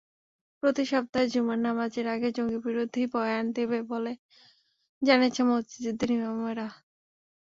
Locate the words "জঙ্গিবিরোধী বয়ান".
2.37-3.45